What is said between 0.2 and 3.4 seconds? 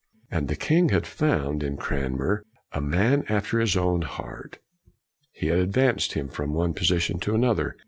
For the king had found, in Cranmer, a man